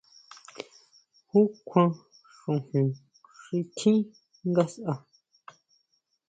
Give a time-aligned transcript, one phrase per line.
[1.29, 1.39] ¿Ju
[1.69, 1.89] kjuan
[2.37, 2.89] xojon
[3.41, 3.97] xi tjín
[4.51, 4.93] ngasʼa?